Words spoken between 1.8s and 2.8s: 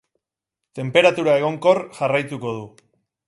jarraituko du.